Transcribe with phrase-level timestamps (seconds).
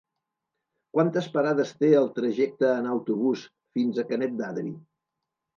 [0.97, 3.47] Quantes parades té el trajecte en autobús
[3.79, 4.77] fins a Canet d'Adri?